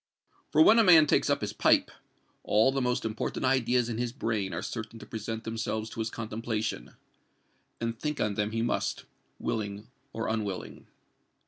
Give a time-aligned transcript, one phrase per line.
[0.51, 1.91] For when a man takes up his pipe,
[2.41, 6.09] all the most important ideas in his brain are certain to present themselves to his
[6.09, 6.95] contemplation;
[7.79, 9.05] and think on them he must,
[9.37, 10.87] willing or unwilling.